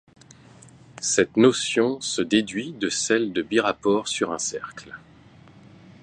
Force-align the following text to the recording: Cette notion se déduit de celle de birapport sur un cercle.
Cette 0.99 1.37
notion 1.37 2.01
se 2.01 2.23
déduit 2.23 2.71
de 2.71 2.89
celle 2.89 3.33
de 3.33 3.43
birapport 3.43 4.07
sur 4.07 4.31
un 4.31 4.39
cercle. 4.39 4.97